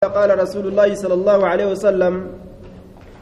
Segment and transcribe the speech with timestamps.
[0.00, 2.14] قال رسول الله صلى الله عليه وسلم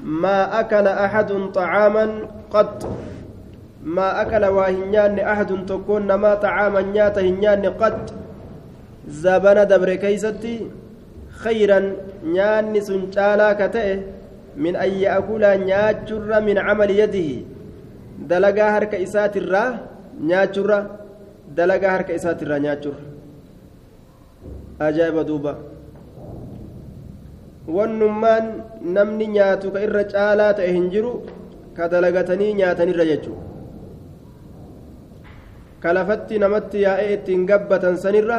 [0.03, 2.07] ما أكل أحد طعاما
[2.51, 2.87] قط.
[3.83, 8.15] ما أكل وهنيان أحد تكون ما طعاما نيات هنيان قط؟
[9.09, 10.71] زبنا دبر كيستي
[11.43, 11.81] خيرا
[12.25, 13.99] نيان سنشالا كتئ
[14.57, 17.31] من أن يأكل نياتشر من عمل يده.
[18.31, 19.65] دلقا هرك إسات الرا
[20.21, 20.71] نياتشر
[21.59, 22.95] دلقا هرك إسات الرا نياتشر.
[24.81, 25.78] أجاب دوبا.
[27.77, 28.47] Wannummaan
[28.97, 31.13] namni nyaatu ka irra caalaa ta'e hin jiru
[31.77, 33.47] ka dalagatanii nyaatanirra jechuudha
[35.83, 38.39] ka lafatti namatti yaa'ee ittiin gabbatan sanirra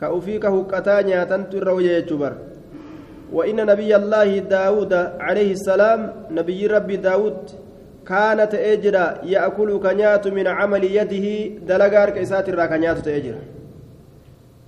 [0.00, 2.38] ka ufii ka huqqataa nyaatantu irra wayya jechuu bara
[3.32, 4.92] وإن نبي الله داود
[5.26, 7.50] عليه السلام نبي ربي داود
[8.06, 11.26] كان تأجر يأكل كنيات من عمل يده
[11.68, 13.34] دلقار كيسات الرا كنيات تأجر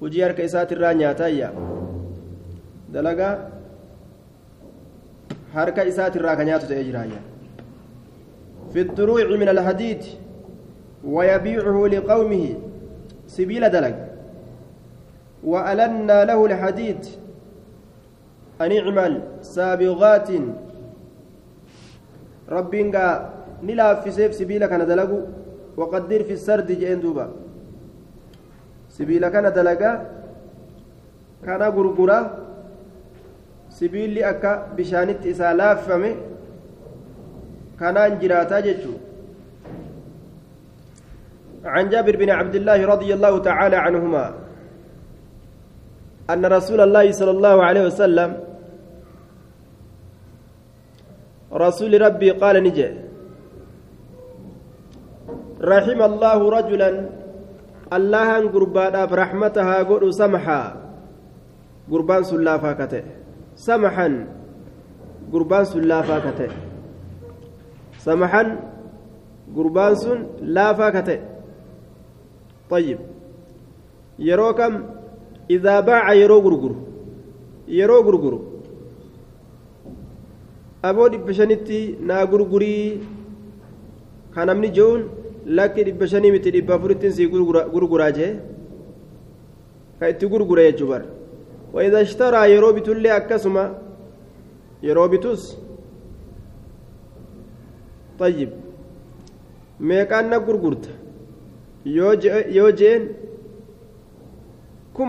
[0.00, 1.48] وجيار كيسات الرا نياتايا
[2.94, 3.34] dalagaa
[5.54, 7.20] harka isaatirraa ka nyaatu ta'ee jiraayya
[8.72, 10.02] في الدروع من الحديد
[11.04, 12.44] ويبيعه لقومه
[13.26, 13.96] سبيل دلق
[15.44, 17.00] وألنا له الحديد
[18.60, 20.28] أن اعمل سابغات
[22.48, 23.04] ربنا
[23.62, 25.22] نلا في سيف سبيل كان دلقوا
[25.76, 27.26] وقدر في السرد جئن دوبا
[28.88, 29.92] سبيل كان دلقا
[31.46, 32.18] كان غرغرا
[33.78, 36.10] sibiilli akka bishaanitti isaa laaffame
[37.80, 39.00] kanaan jiraataa jechuun
[41.64, 44.34] عن جابر بن عبد الله رضي الله تعالى عنهما
[46.30, 48.30] أن رسول الله صلى الله عليه وسلم
[51.54, 52.88] رسول ربي قال نجي
[55.62, 56.90] رحم الله رجلا
[57.92, 60.62] الله قربان رحمتها قل سمحا.
[61.90, 63.21] قربان سلافا كته.
[63.66, 64.14] Samaxan
[65.32, 66.50] gurbaan sun laafaa ka ta'e
[68.04, 68.48] samaxan
[69.56, 70.18] gurbaan sun
[70.56, 71.20] laafaa ka ta'e
[72.72, 72.98] طيب
[74.28, 74.72] yeroo kam
[75.56, 76.76] idaa baaca yeroo gurguru
[77.78, 78.38] yeroo gurguru
[80.88, 81.80] aboo dhibba shanitti
[82.10, 82.86] naa gurgurii
[84.34, 85.02] ka namni je'uun
[85.58, 87.28] lakki dhibba shanii miti dhibba afurittiin sii
[87.74, 88.30] gurguraa jee
[89.98, 91.06] ka itti gurgure jechuu bara
[91.72, 93.64] وإذا اشترى يرو بتولي أكسما
[94.82, 95.56] يرو بتوس
[98.18, 98.50] طيب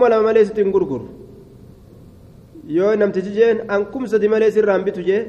[0.08, 1.06] lama malee sitti hin gurguru
[2.76, 5.20] yoo namtichi jeen an kum sadi malee sirraan bitu jee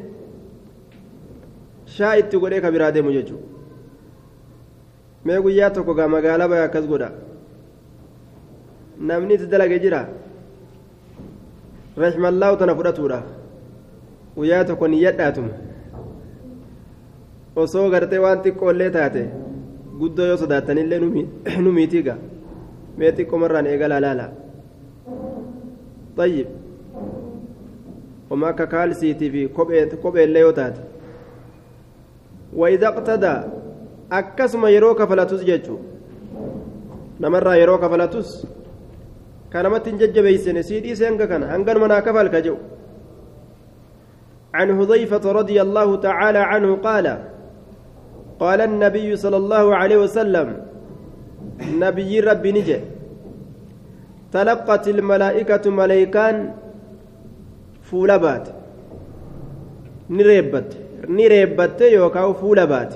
[1.96, 3.48] shaa itti godhee ka biraa deemu jechuudha
[5.26, 7.10] mee guyyaa tokko gaa magaalaa baya akkas godha
[9.10, 10.02] namni itti dalage jira
[12.04, 13.20] rashmallaahu tana fudhatuudha
[14.38, 15.54] guyyaa tokko niyyadhaatuma
[17.64, 19.28] osoo gartee waan xiqqoollee taate
[20.00, 21.00] guddoo yoo sodaattanillee
[21.66, 22.18] nu miitiiga
[22.98, 24.28] mee xiqqoomarraan eegalaa laala
[26.18, 26.48] طيب
[28.30, 29.48] وما ككالسيتي في
[30.02, 30.78] كوبي اللي يوتات
[32.56, 33.42] وإذا اقتدى
[34.12, 35.78] أكسم يروك فلاتوس جيتشو
[37.20, 38.48] نمر يروك فلاتوس
[39.56, 42.56] كانمت ججبيسن سيدي سينك كان هنغن منا كفل كجو
[44.58, 47.06] عن حذيفة رضي الله تعالى عنه قال
[48.44, 50.48] قال النبي صلى الله عليه وسلم
[51.84, 52.80] نبي ربي نجي
[54.36, 56.36] تلقت الملائكة ملائكان
[57.90, 58.46] فولبات
[60.18, 60.70] نريبت
[61.20, 62.94] نريبت يوكاو فولبات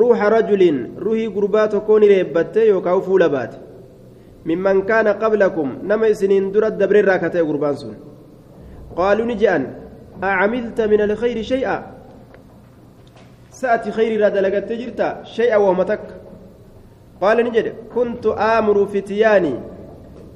[0.00, 0.62] روح رجل
[1.04, 3.54] روحي قربات كون نريبت يوكاو فولبات
[4.46, 7.94] ممن كان قبلكم نما سنين درت دبر راكتة قربان سن
[8.96, 9.62] قالوا نجأن
[10.22, 11.76] أعملت من الخير شيئا.
[13.50, 16.06] سأتي خير لا دلقت جرتا شيئا وهمتك
[17.20, 19.54] قال نجد كنت آمر فتياني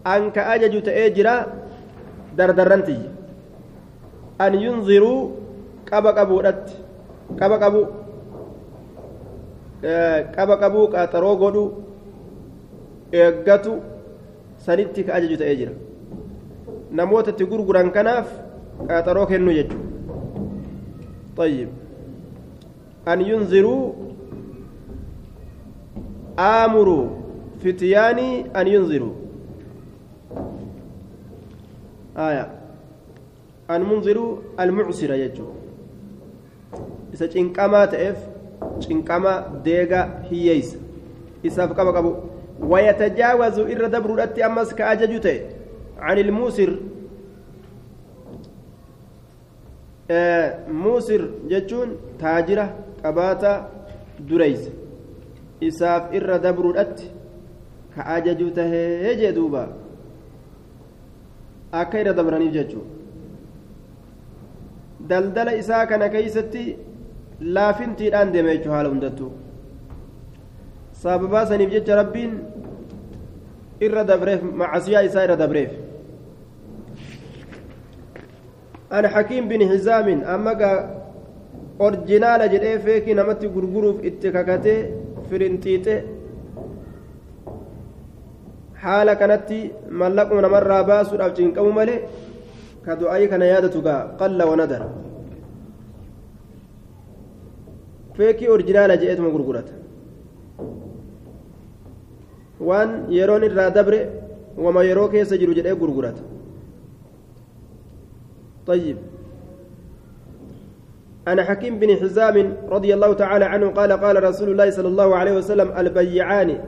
[0.06, 1.37] أنك أجج تأجرا
[2.38, 3.00] دردرنتي.
[4.41, 5.31] أن ينظروا
[5.93, 6.67] قبا قبو رت
[7.41, 7.82] قبا قبو
[10.37, 11.64] قبا قبو قاترو قدو
[13.12, 13.73] eeggatu
[14.66, 15.72] sanitti ka ajaju ta'ee jira.
[16.90, 18.28] Namoota itti gurguran kanaaf
[18.88, 19.86] qaxaroo kennu jechuudha.
[21.36, 21.68] طيب
[23.08, 23.92] أن ينذروا
[26.38, 27.06] آمروا
[27.64, 29.14] فتياني أن ينذروا
[32.16, 32.46] آية
[33.70, 35.48] أن منذروا المعسرة يجو
[37.14, 38.28] إذا چنقما تأف
[38.80, 40.76] چنقما ديغا هييس
[41.46, 42.14] إساف قبا قبو
[42.61, 45.41] ويتجاوز إر دبر أتي أمس كأججته
[45.99, 46.70] عن الموسر
[56.19, 57.06] irra dabruudhatti
[57.94, 59.62] ka ajaju tahee jee duuba
[61.81, 62.93] akka irra dabraniif jechuudha
[65.11, 66.64] daldala isaa kana keeysatti
[67.41, 69.32] laafintiidhaan deeme jechuu haala hundattuu
[71.02, 72.32] sababaa saniif jecha rabbiin
[73.87, 75.70] irra dabreef macasiyaa isaa irra dabreef.
[78.90, 80.76] An hakiim bin hizaamin amma gaa
[81.87, 84.78] orjinaala jedhee feekii namatti gurguruuf itti kakatee
[85.28, 85.94] firinxiixe
[88.84, 89.58] haala kanatti
[90.02, 91.99] mallaquma namarraa baasuudhaaf cinqamu malee
[92.84, 94.87] ka du'aayii kana yaadatu gaa qalla wanadara
[98.16, 99.72] feekii orjinaala jedheetuma gurgurata
[102.61, 104.00] waan yeroon irraa dabre
[104.56, 106.23] wama yeroo keessa jiru jedhee gurgurata.
[108.67, 108.97] طيب.
[111.26, 115.32] عن حكيم بن حزام رضي الله تعالى عنه قال قال رسول الله صلى الله عليه
[115.38, 116.58] وسلم البيعان.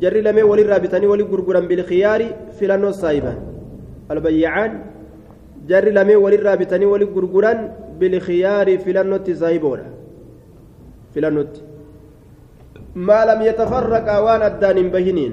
[0.00, 2.20] جري لمي ولي رابطاني ولي غرغرا بالخيار
[2.60, 3.34] فلانو سايبا
[4.10, 4.72] البيعان.
[5.66, 7.52] جري لمي ولي رابطاني ولي غرغرا
[7.98, 9.86] بالخيار فلانو تسايبونا
[11.14, 11.42] فلانو
[12.98, 15.32] ما لم يتفرقا وان الدان بهنين.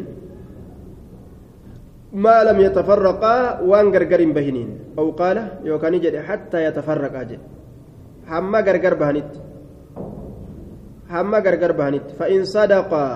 [2.14, 3.36] ما لم يتفرقا
[3.70, 4.70] وان غرغر بهنين.
[5.00, 7.40] أو قال يوكاني جدي حتى يتفرقا جدي
[8.26, 9.40] hamma gargar bahanitti
[11.14, 13.08] hamma gargar bahanitti فإن صدقا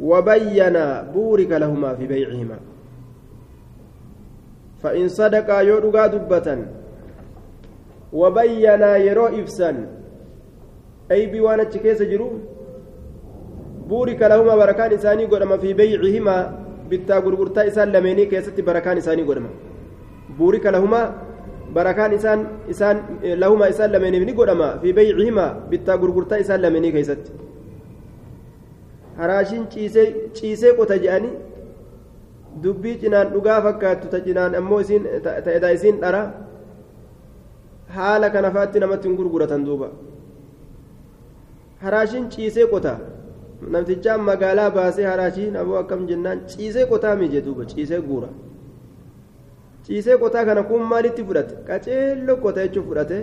[0.00, 0.76] وبين
[1.14, 2.58] بورك لهما في بيعهما.
[4.82, 6.48] فإن صدقا يودغا دبة
[8.12, 9.70] وبين يرو إفسا.
[11.10, 12.53] أي بوانا كيس جرو؟
[13.88, 19.48] بورك لهما بركان إساني قدما في بيعهما bitta gurgurtaa isaan lameenii keessatti barakaan isaanii godhama
[20.38, 21.00] buurika lahuma
[21.76, 22.40] barakaan isaan
[22.74, 22.98] isaan
[23.42, 27.30] lahuma isaan lameeniif ni godhama fi baycihimaa bittaa gurgurtaa isaan lameenii keessatti
[29.20, 29.64] haraashiin
[30.36, 31.32] ciisee qota jedhanii
[32.64, 34.82] dubbii cinaan dhugaa fakkaattu ta cinaan ammoo
[35.24, 36.22] ta'edha isiin dhara
[37.96, 39.88] haala kana faatti namatti hin gurguratan duuba
[41.84, 42.94] haraashiin ciisee qota
[43.72, 48.28] namtichaan magaalaa baasee haraashiin aboo akkam jennaan ciisee qotaa mii jedhuuba ciisee guura
[49.86, 53.18] ciisee qotaa kana kun maalitti fudhate qaceelloo qota jechuun fudhate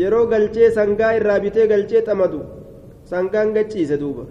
[0.00, 2.40] yeroo galchee sangaa irraa bitee galchee xamadu
[3.12, 4.26] sangaan gachiise duuba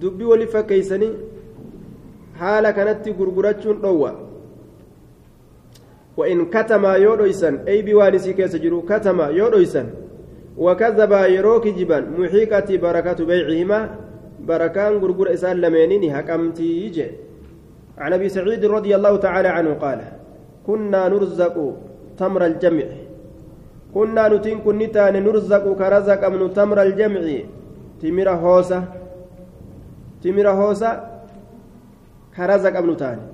[0.00, 1.12] dubbii waliif fakkeeysanii
[2.44, 4.12] haala kanatti gurgurachuun dhowwa
[6.16, 9.86] وإن كتما يودويسن أي بوانسي كيس جرو كتما يودويسن
[10.58, 13.80] وكذبا يروك جبا محيقة بركة بيعهما
[14.40, 17.06] بركان غرغر إسان لمينين حكمتي يجي.
[17.98, 20.00] عن أبي سعيد رضي الله تعالى عنه قال
[20.66, 21.56] كنا نرزق
[22.18, 22.88] تمر الجمع.
[23.94, 27.24] كنا نتين كنتان نرزق كرزق من تمر الجمع.
[28.02, 28.84] تمر هوسة.
[30.22, 30.90] تمر هوسة
[32.36, 33.26] كرزق من تاني.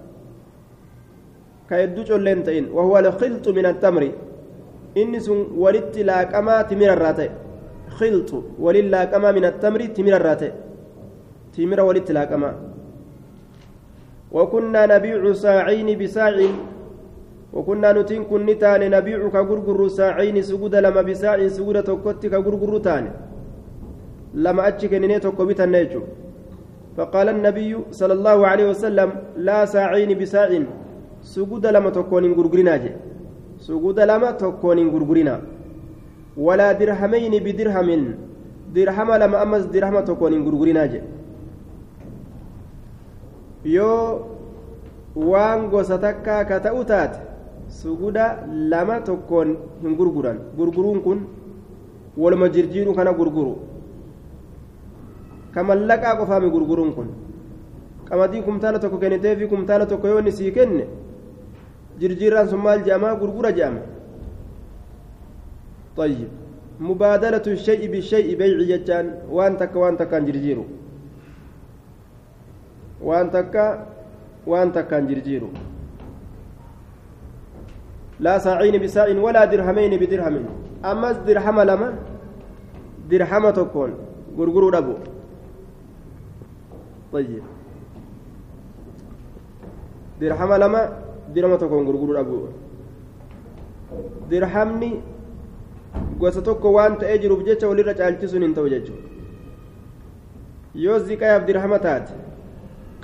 [1.68, 4.02] كيدو جولين تئن وهو الخلط من التمر.
[4.96, 7.28] إني سن ولت لاقما تمر الراتي.
[7.98, 8.30] خلط
[8.64, 10.50] ولل لاقما من التمر تمر الراتي.
[11.54, 12.50] تمر ولت لاقما
[14.32, 16.36] وكنا نبيع ساعين بساع.
[17.52, 23.10] وكنا نتين كن تاني نبيع كغرغر ساعين سجود لما بساع سجود توكت كغرغر تاني.
[24.34, 25.66] لما أتشك نيني توكو بيتا
[26.96, 30.50] فقال النبي صلى الله عليه وسلم لا ساعين بساع.
[31.92, 33.11] tokkoon hin gurgurinaa jedhe
[33.66, 35.40] suguda lama tokkoon hin gurgurinaa
[36.46, 38.04] walaa dirhamayni bidirhamin
[38.74, 41.08] dirhama lama ammas dirhama tokkoon hin gurgurinaa jedhe
[43.74, 44.06] yoo
[45.32, 47.18] waan gosa takkaa ka ta'u taate
[47.80, 48.24] suguda
[48.72, 49.48] lama tokkoon
[49.82, 51.18] hin gurguran gurguruun kun
[52.22, 53.54] waluma jirjiiruu kana gurguru
[55.54, 57.08] ka mallaqaa qofaami gurguruun kun
[58.08, 60.84] qamadii kumtaala tokko kennitee fi kumtaala tokko yoo inni sii kenne
[62.00, 63.82] jirjiirraan sun maal jedhama gurgura jedhama
[65.96, 66.28] طيب.
[66.80, 69.28] مبادلة الشيء بالشيء بيع جتان.
[69.28, 70.64] وان تكا وان تكا جرجيرو.
[73.02, 73.86] وان تكا
[74.46, 75.48] وان تكا جرجيرو.
[78.20, 80.44] لا ساعين بساع ولا درهمين بدرهم
[80.84, 81.88] أما درهم لما؟
[83.10, 83.90] درهم تكون.
[84.38, 84.94] غرغرو دبو
[87.12, 87.44] طيب.
[90.20, 91.01] درهم لما؟
[91.34, 92.48] Dirhama tokkoon gurguruu dhabu
[94.30, 94.90] dirhamni
[96.18, 99.08] gosa tokko waan ta'ee jiruuf jecha walirra caalchisuun hin ta'u jechuudha
[100.84, 102.12] yoo ziqayaaf dirhama taate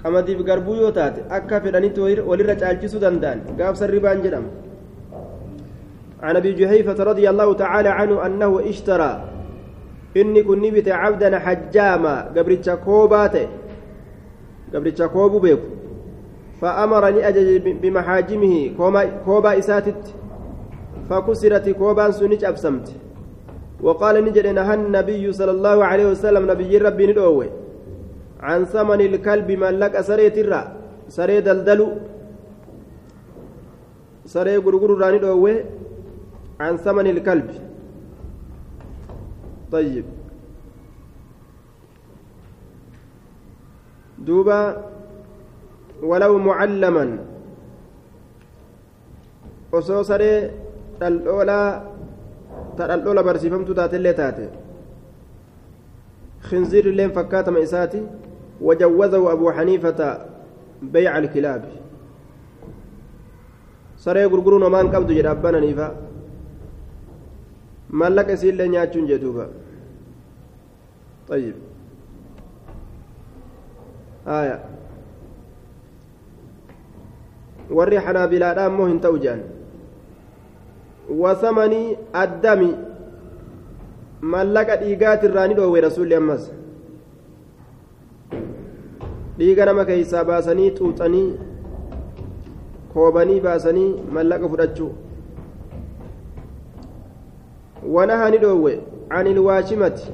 [0.03, 4.51] qamadiif garbuu yoo taate akka fedhanitti walirra caalchisuu danda'an gaafsan ribaan jedhama
[6.19, 9.13] عن ابي جحيفه رضي الله تعالى عنه انه اشترى
[10.19, 13.47] kun ni bite cabdan hajjaama gabricha koobaate
[14.73, 15.67] gabricha koobuu beeku
[16.61, 18.75] فأمر ajaje bimaxaajimihi
[19.25, 20.19] koobaa isaatitti
[21.09, 22.87] فكسرت كوبان سنج أبسمت.
[23.81, 27.49] وقال نجد نهى النبي صلى الله عليه وسلم نبي ربي ندوه.
[28.41, 30.63] عن ثمن الكلب من لك سريت الرا
[31.09, 31.89] سري دلدلو.
[34.27, 35.65] سري غرغر راني دوه
[36.61, 37.49] عن ثمن الكلب.
[39.73, 40.05] طيب.
[44.19, 44.61] دوبا
[46.03, 47.19] ولو معلما.
[49.73, 50.51] osoo saree
[51.01, 51.83] dhaldhoolaa
[52.77, 54.49] ta dhaldhoola barsiifamtu taatellee taate
[56.49, 58.07] خنزير اللين فكاتم إساتي
[58.61, 60.27] وجوزه أبو حنيفة
[60.83, 61.63] بيع الكلاب.
[63.97, 65.97] سري غرغرون ومان قبض جرابنا نيفا.
[67.91, 69.47] مالك إسيل لن ياتشون جدوبا.
[71.29, 71.55] طيب.
[74.27, 74.78] آية.
[77.71, 79.43] Warri xanaabilaadha ammoo hin ta'u jedhan
[81.23, 82.71] wasamanii addami
[84.21, 86.51] mallaqa dhiigaatirraa ni dhoowwe rasuulli ammas.
[89.39, 91.27] Dhiiga nama keeysaa baasanii xuuxanii
[92.95, 94.91] koobanii baasanii mallaqa fudhachuu.
[97.97, 98.81] Wanaha ni dhoowwe?
[99.11, 100.13] An ilwaashimati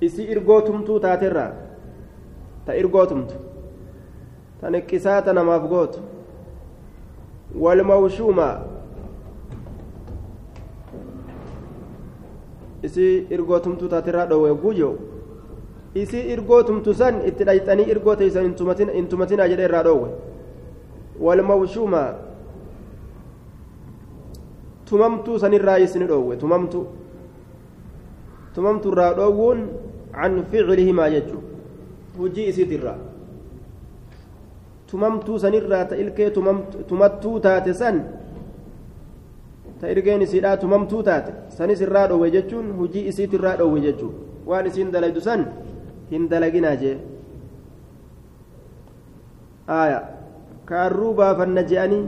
[0.00, 1.52] isi irgootumtuu taaterraa?
[2.66, 3.34] Ta irgootumtu
[4.62, 6.00] niqqisaata namaaf gootu
[7.64, 8.48] walmawshuuma
[12.82, 14.90] isii irgootumtuu taaterraa dhoowwe gujo
[15.94, 18.44] isii irgootumtu san itti dhayxanii irgoo teeysan
[18.94, 20.10] hin tumatinaa jedhe irraa dhoowwe
[21.26, 22.02] walmawshuuma
[24.90, 26.86] tumamtuu sanirraa isini dhoowwe tumamtu
[28.54, 29.68] tumamtu irraa dhoowwuun
[30.12, 31.42] can ficilihimaa jechu
[32.18, 32.98] hujii isiitirraa
[34.90, 36.30] tumamtuu sanirraa ta ilkee
[36.88, 37.96] tumattuu taate san
[39.80, 44.14] ta irgeen isiidhaa tumamtuu taate sanis irraa dhoowwe jechuun hujii isiit irraa dhoowwe jechuun
[44.52, 45.44] waan isiin dalaydu san
[46.10, 46.94] hin dalaginaa jee
[49.78, 50.00] aaya
[50.70, 52.04] kaarruu baafanna je'anii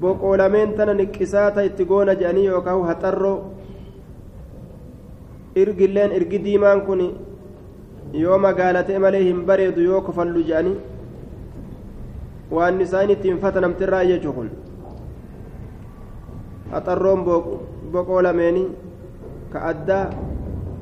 [0.00, 3.36] boqoolameen tana niqqisaata itti goona je'anii yookaan haxarroo
[5.62, 7.02] irgilleen irgi diimaan kun
[8.24, 10.76] yoo magaalatee malee hin bareedu yoo kofallu je'anii
[12.50, 14.50] waan isaan ittiin fatanamtirraa jechuu kun
[16.72, 17.24] haxarroon
[17.92, 18.64] boqoo lameeni
[19.52, 20.04] ka addaa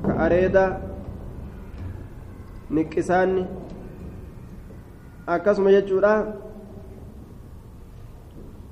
[0.07, 0.71] ka areedaa
[2.71, 3.45] niqqisaanni
[5.27, 6.15] akkasuma jechuudha.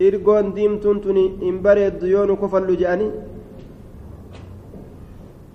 [0.07, 3.11] Irgoon diimtuun tun hin bareeddu yoo nu kofallu je'anii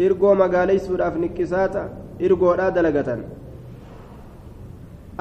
[0.06, 1.82] irgoo magaaleysuudhaaf niqqisaata
[2.27, 3.24] irgoodhaa dalagatan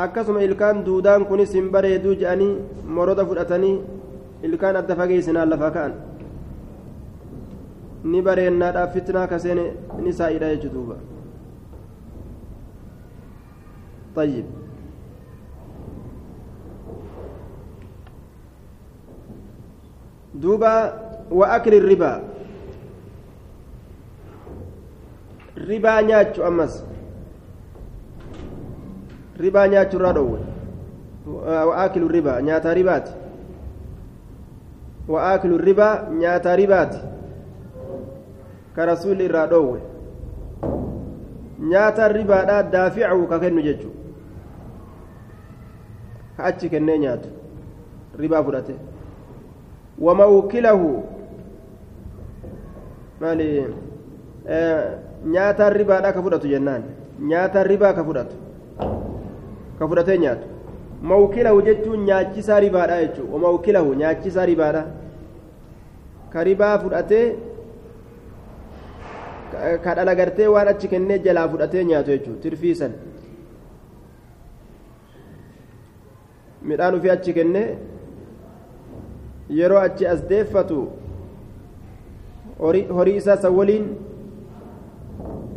[0.05, 2.51] akkasuma ilkaan duudaan kunis hin bareeduu je'anii
[2.97, 3.75] moroda fudhatanii
[4.49, 5.93] ilkaan adda fageessinaan lafa ka'an
[8.11, 9.59] ni bareennaadhaaf fitnaa kaseen
[10.03, 10.97] ni saa'idha jechuu duuba
[14.15, 14.45] طيب
[20.35, 20.73] دوبا
[21.31, 22.13] وأكل الربا
[25.67, 26.83] ribaa nyaachu ammas
[29.44, 30.38] ribaa nyaachu irraa dhoowwe
[31.68, 33.12] waakilu ribaa nyaataa ribaati
[35.08, 36.98] waakilu ribaa nyaataa ribaati
[38.76, 39.80] ka rasuulli irraa dhoowwe
[41.70, 43.92] nyaata ribaadhaa daaficahu ka kennu jechuu
[46.36, 47.28] ka achi kennee nyaatu
[48.18, 48.74] ribaa fudhate
[49.98, 50.90] wamawkilahu
[53.20, 53.48] maali
[55.34, 56.82] nyaataan ribaadhaa ka fudhatu jennaan
[57.30, 58.36] nyaataan ribaa ka fudhatu
[59.78, 60.46] ka fudhatee nyaatu
[61.10, 64.86] mawkilahu jechuun nyaachisaa ribaadhaa jechuudha mawkilahu nyaachisaa ribaadhaa
[66.32, 67.26] ka ribaa fudhatee
[69.84, 72.92] ka dhalagartee waan achi kennee jalaa fudhatee nyaatu jechuudha tirfiisan
[76.70, 77.68] midhaan ofii achi kennee
[79.60, 80.78] yeroo achi as deeffatu
[82.98, 83.86] horii isaa san waliin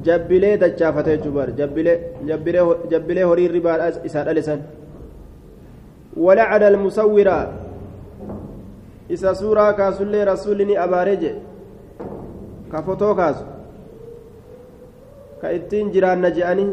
[0.04, 1.50] jabbilee dachaafate jechuun bar
[2.92, 4.62] jabbilee horii ribaadhaa isaa dhalisan
[6.26, 7.38] walacana almusawwira
[9.10, 11.32] isa suuraa kaasullee rasuulli ni abaaree je
[12.72, 13.46] ka fotoo kaasu
[15.42, 16.72] ka ittiin jiraanna je'anii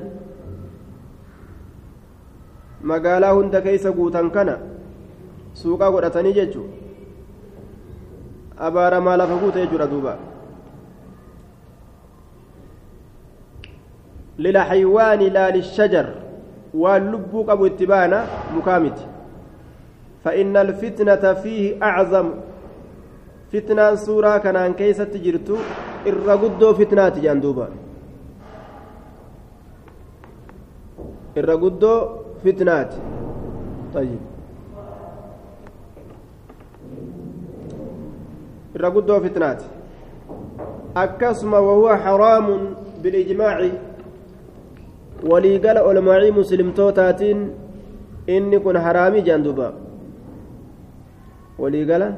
[2.93, 4.57] magaalaa hunda keeysa guutan kana
[5.61, 6.71] suuqaa godhatanii jechuun
[8.69, 10.17] abaaramaa lafa guute jechuudha duuba
[14.39, 16.07] للحيوان لا للشجر
[16.75, 18.27] واللب قبو اتبانا
[18.57, 18.99] مكامت.
[20.25, 22.31] فإن الفتنة فيه أعظم.
[23.53, 25.57] فتنة سورة كان كيسة تجرتو
[26.07, 27.69] الرقدو فتنات جاندوبا
[31.37, 31.93] الرقدو
[32.45, 32.95] فتنات
[33.95, 34.19] طيب.
[38.77, 39.63] الرقدو فتنات
[40.97, 43.71] أكسم وهو حرام بالإجماع.
[45.31, 47.51] Waliigala olmaacii muslimtootaatiin
[48.37, 49.73] inni kun haraamii jaan duuba
[51.59, 52.13] waliigala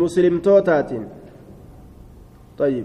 [0.00, 1.06] muslimtootaatiin
[2.58, 2.84] طيب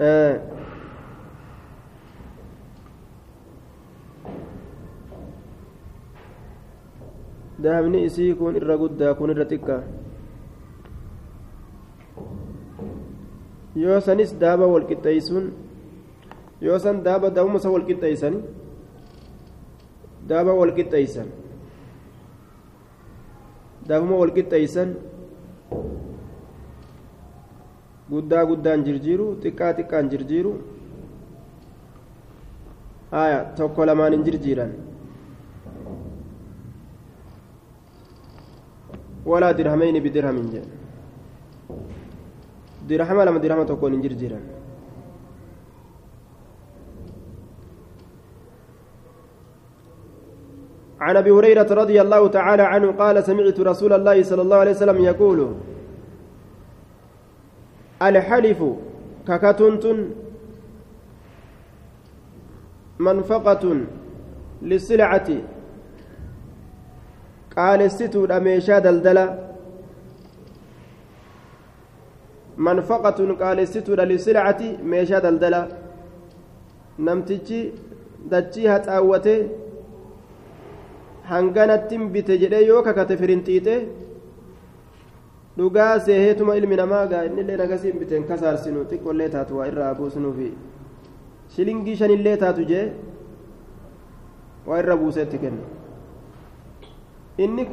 [0.00, 0.40] آه.
[7.62, 9.82] dahabni isii kun irra guddaa kun irra xiqqaa
[13.82, 15.46] yoo sanis daaba walqixxeeysuun
[16.66, 18.34] yoo san daaba daa'uma isa walqixxeeysan
[20.30, 21.28] daaba walqixxeeysan
[23.88, 24.88] daabuma walqixxeeysan
[28.12, 30.52] guddaa guddaan jirjiiru xiqqaa xiqqaan jirjiiru
[33.16, 34.72] haya tokko lamaan hin jirjiiran
[39.30, 40.72] walaa dirhameyni bidirhamin jedhe
[42.88, 44.44] dirhama lama dirhama tokkoon hin jirjiiran.
[51.04, 55.04] عن أبي هريرة رضي الله تعالى عنه قال سمعت رسول الله صلى الله عليه وسلم
[55.04, 55.54] يقول
[58.02, 58.60] الحلف
[59.28, 59.84] ككتنت
[62.98, 63.80] منفقة
[64.62, 65.28] للسلعة
[67.56, 69.53] قال الستو أميشا دلدلة
[72.56, 75.60] manfaqatun qaalessituudha lisilcati meeshaa daldala
[76.98, 77.60] namtichi
[78.30, 79.34] dachii haxaawwate
[81.30, 83.76] hanganattin bite jedhee yoo kakate firinxiixe
[85.58, 90.50] dhugaa seeheetuma ilmi namaa gaa innillee nagasiin biteen kasaarsinu xiqqollee taatu waa irraa buusnuufi
[91.56, 92.84] shilingii shanillee taatu jee
[94.66, 95.64] waa irra buuseetti kenna
[97.46, 97.64] inni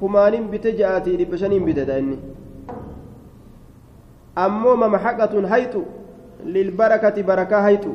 [0.00, 2.18] kumaanin bite ja'aatii dhibba shaniin bitedha inni
[4.44, 5.82] ammoo mamxaqatun hayxu
[6.54, 7.92] lilbarakati barakaa hayxu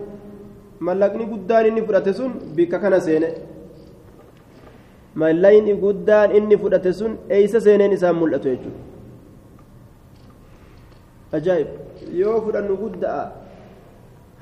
[0.88, 3.30] mallaqni guddaan inni fudhate sun bikka kana seene.
[5.22, 8.82] Mallaqni guddaan inni fudhate sun eeysa seeneen isaan mul'atu jechuudha.
[11.38, 11.70] Ajaa'ib
[12.22, 13.24] yoo fudhannu guddaa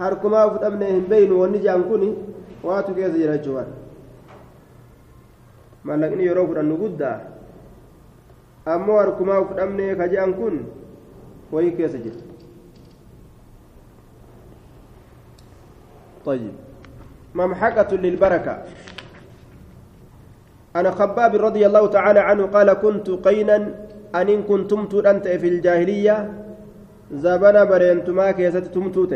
[0.01, 2.03] harkumaa fudhamne hin beeynu wanni jaan kun
[2.67, 3.65] waatu keessa jira jechuudha
[5.89, 7.17] mallaqni yeroo fudhannu guddaa
[8.73, 10.55] ammoo harkumaa fudhamne ka jaan kun.
[11.51, 12.21] وهي كيف جد.
[16.25, 16.51] طيب.
[17.35, 18.63] ممحقة للبركة.
[20.75, 23.55] أنا خباب رضي الله تعالى عنه قال كنت قينا
[24.15, 26.33] أن إن كنتم أنت في الجاهلية
[27.11, 29.15] زبنا برينتما كيست تمتوت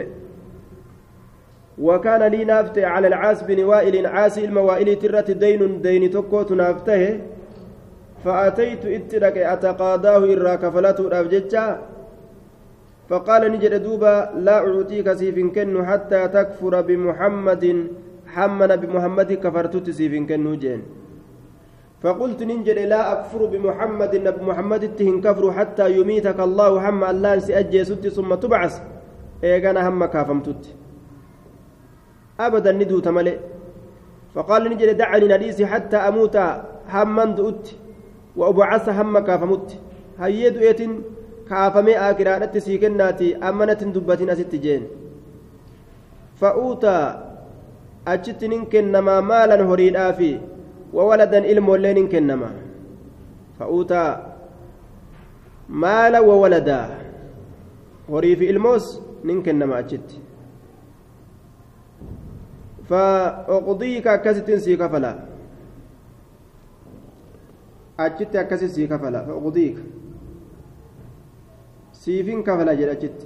[1.78, 7.20] وكان لي نافته على العاس بن وائل عاس الموائل ترة دين دين تكوت نافته
[8.26, 11.78] فأتيت اترك أتقاضاه إرا كفلته الأفججة
[13.10, 17.64] فقال نجد دوبا لا أعطيك سيف كن حتى تكفر بمحمد
[18.34, 20.82] حمنا بمحمد كفرت سيف كن جين.
[22.02, 27.84] فقلت ننجد لا أكفر بمحمد نبي محمد تهن كفر حتى يميتك الله هم الله سأجي
[27.86, 28.76] ست ثم تبعث.
[29.44, 30.64] إيغانا هم كافمتت
[32.40, 33.38] أبدا ندو تملئ.
[34.36, 36.36] فقال نجد دعني نديسي حتى أموت
[36.94, 37.66] هم دؤت.
[38.36, 39.68] وأبعث هم كافمت
[40.20, 40.92] هيدو إيتن
[41.50, 44.84] kaafamee akiraadhatti sii kennaati ammanatti hin dubbatin asitti jeen
[46.42, 47.04] fa'uutaa
[48.14, 50.32] achitti nin kennamaa maalan horiidhaafi
[51.00, 52.52] wawaladan ilmoollee nin kennama
[53.60, 54.10] fa'uutaa
[55.86, 56.86] maala wawaladaa
[58.12, 60.26] horii fi ilmoos nin kennama achitti
[62.90, 65.20] فأقضيك أكست سي كفلا
[68.00, 69.78] أجت أكست سي كفلا فأقضيك
[72.06, 73.26] siifin kafala jedhachitti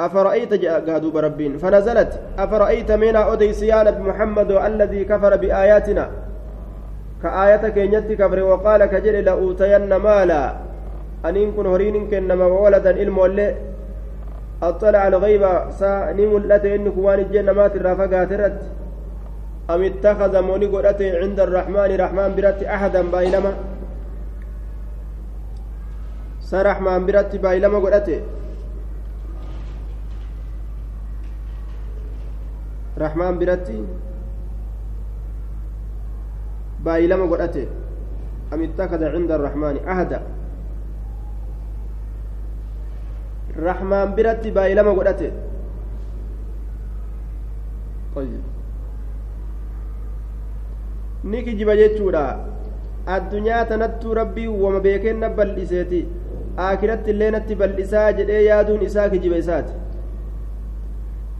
[0.00, 6.10] أفرأيت قادوب ربين فنزلت أفرأيت من أوديسيان بمحمد الذي كفر بآياتنا
[7.22, 10.42] كآية كينيت كفر وقال كجل لأوتين مالا
[11.24, 13.54] أن كن هرين كنما وولدا علم ولي
[14.62, 15.44] أطلع الغيب
[15.78, 18.58] سا نملت إنك وان الجنة ما فقاترت
[19.70, 23.52] أم اتخذ موني قرأته عند الرحمن رحمن برت أحدا بايلما
[27.06, 28.20] برت بايلما قرأته
[32.98, 33.68] رحمن برت
[36.84, 37.66] بايلما قرأته
[38.52, 40.20] أم اتخذ عند الرحمن أحدا؟
[43.58, 45.30] رحمن برت بايلما قرأته
[48.14, 48.42] طيب.
[51.24, 52.38] ni kijiba jechuudha
[53.06, 56.04] addunyaa tanattuu rabbii wama beekeen na bal'iseeti
[56.58, 59.72] aakiratti illee natti bal'isaa jedhee yaaduun isaa kijiba isaati.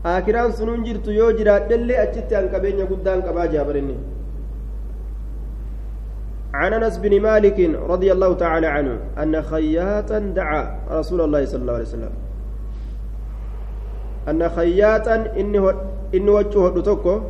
[0.04, 3.96] Aakiraan sunuun jirtu yoo jiraadhellee achitti an qabeenya guddaan qabaa jaabarinni
[6.54, 11.72] عن انس بن مالك رضي الله تعالى عنه ان خياطا دعا رسول الله صلى الله
[11.72, 12.12] عليه وسلم
[14.28, 15.74] ان خياطا انه
[16.14, 17.20] انه وجهه تكو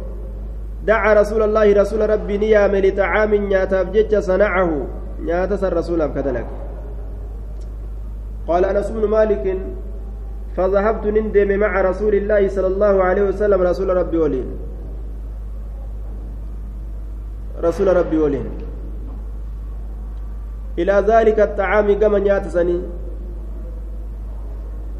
[0.87, 4.87] دعا رسول الله رسول ربي نيام لطعام نياتاف جج صنعه
[5.25, 6.47] نياتس الرسول كذلك
[8.49, 9.59] قال أنس بن مالك
[10.57, 14.49] فذهبت نندم مع رسول الله صلى الله عليه وسلم رسول ربي ولين.
[17.63, 18.47] رسول ربي ولين.
[20.79, 22.81] إلى ذلك الطعام كما نياتسني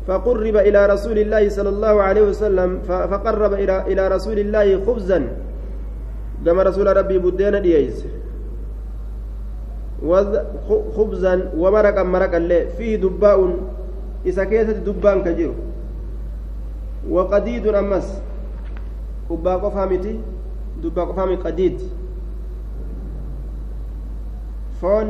[0.07, 5.21] فقرب إلى رسول الله صلى الله عليه وسلم فقرب إلى إلى رسول الله خبزا.
[6.45, 8.05] كما رسول ربي بدينا دييس
[10.97, 13.57] خبزا ومرقا مرقا اللي فيه دباء
[14.27, 15.53] إذا كيست دبان كجير
[17.11, 18.09] وقديد أمس
[19.31, 20.21] أبا قفامتي
[20.83, 21.81] دبا قفامي قديد
[24.81, 25.09] فون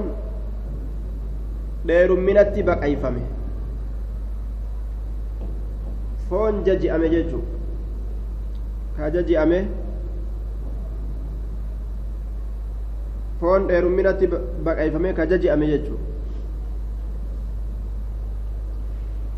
[1.84, 3.20] dheerumminatti baqayfame.
[6.28, 7.44] Foon jaji'ame jechuu.
[8.96, 9.68] Ka jaji'ame
[13.44, 14.26] foon dheerumminatti
[14.64, 16.00] baqayfame ka jaji'ame jechuu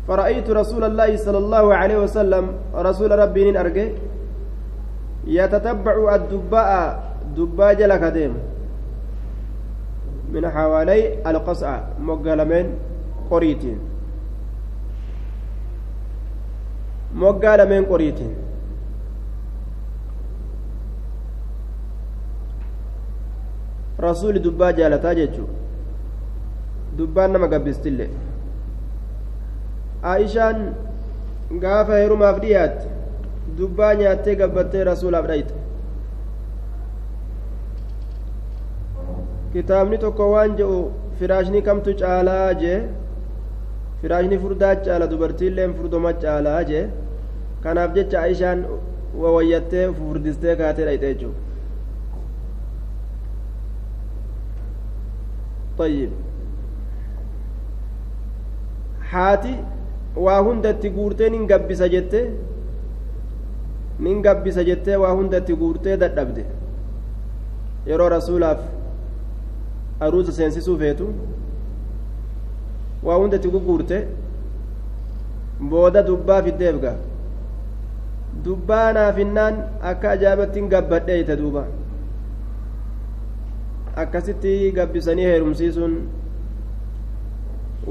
[0.07, 3.91] فرأيت رسول الله صلى الله عليه وسلم رسول ربي أرجه
[5.27, 6.71] يتتبع الدباء
[7.35, 8.03] دباء جلك
[10.31, 12.67] من حوالي القصع مقالمين
[13.31, 13.79] قريتين
[17.15, 18.46] مقالمين قريتين
[24.05, 25.47] rasuuli dubbaa jaalataa jechuu.
[26.97, 28.09] Dubbaan nama gabbistillee
[30.11, 30.59] aishaan
[31.63, 32.87] gaafa heerumaaf dhiyaatte
[33.59, 35.53] dubbaa nyaattee gabbattee rasuulaaf dhayte.
[39.53, 40.77] Kitaabni tokko waan jedhu
[41.19, 42.79] firaashni kamtu caalaa jee?
[44.01, 46.85] Firaashni furdaa caala dubartiilleen furdoma caalaa jee?
[47.63, 48.65] Kanaaf jecha aishaan
[49.21, 51.46] wawayyattee furdistee kaatee dhayxe jechuudha
[55.78, 56.10] طيب
[59.12, 59.54] haati
[60.26, 62.20] waa hunda itti guurtee nin gabbisa jette
[64.06, 66.44] nin gabbisa jettee waa hunda itti guurtee dadhabde
[67.90, 68.60] yeroo rasuulaaf
[70.06, 71.06] aruusa seensisuu feetu
[73.08, 73.98] waa hunda itti gugguurte
[75.74, 76.96] booda dubbaa fiddeef gaa
[78.44, 79.54] dubbaa naafinnaan
[79.92, 81.62] akka ajaa'ibatti hin gabbadhe ite duuba
[84.03, 85.93] Akkasitti gabbisanii heerumsiisuun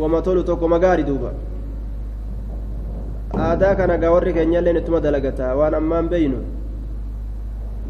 [0.01, 1.31] wama tolu tokko magaari duuba
[3.47, 6.39] aadaa kana gaa warri keenyalleen ittuma dalagataa waan ammaan beeynu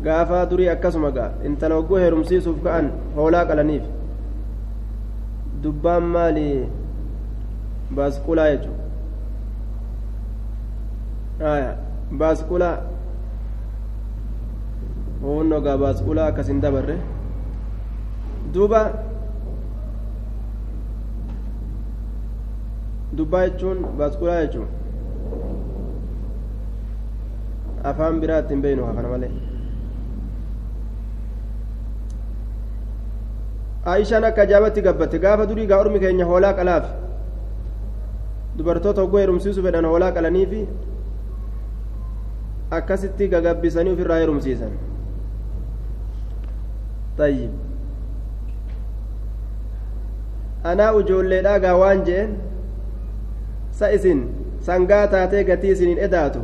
[0.06, 3.84] gaafaa durii akkasuma gaa intala hogguu heerumsiisuuf ka'an hoolaa qalaniif
[5.62, 6.46] dubbaan maali
[7.98, 8.84] baasqulaa jechuudha
[12.22, 12.76] baasqulaa
[15.26, 16.96] hoonnoo gaa baasqulaa akkasin dabarre
[18.56, 18.80] duuba
[23.18, 24.68] dubbaa jechuun baasqulaa jechuun
[27.90, 29.30] afaan biraa ittiin beeynu kana malee
[33.94, 36.86] aishaan akka ajaa'ibatti gabbatte gaafa durii gaa ormi keenya hoolaa qalaaf
[38.58, 40.62] dubartoota hoggoo heerumsiisu fedhan hoolaa qalaniifi
[42.80, 44.72] akkasitti gagabbisanii ofirraa heerumsiisan
[47.20, 47.52] tayyib
[50.70, 52.30] anaa ujoolleedhaa gaa waan jeen
[53.78, 54.20] sa isin
[54.68, 56.40] sangaa taatee gatii isiniin edaatu.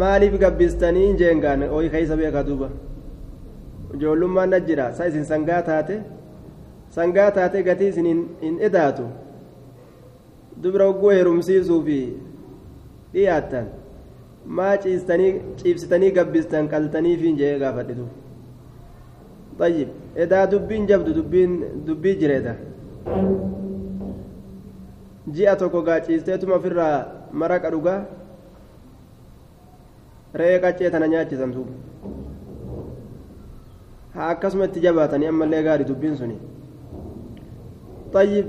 [0.00, 1.70] Maaliif gabbistanii jeen gaane?
[1.70, 2.68] Ooyi keeysa beekaa duuba.
[3.94, 4.92] Ijoollummaan na jira.
[4.92, 6.00] Sa isin sangaa taate
[6.96, 8.06] sangaa taate gatii isin
[8.42, 9.04] hin edaatu.
[10.62, 11.98] Dubra hogguu heerumsiisuu fi
[13.12, 13.66] dhiyaattan
[14.60, 19.68] maa ciibsitanii gabbistan qaltaniif jee gaafadhe duuba
[20.18, 21.50] إذا دبين جبد دبين
[21.86, 22.54] دبي جريدة
[25.34, 26.96] ji'a tokko gaaciisteetuma ofirraa
[27.40, 27.98] maraqa dhugaa
[30.40, 31.72] re'ee qaccee tana nyaachisan duuba
[34.14, 36.36] haa akkasuma itti jabaatanii ammallee gaarii dubbiin suni
[38.14, 38.46] xayyib